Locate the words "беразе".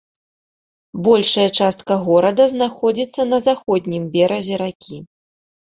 4.19-4.55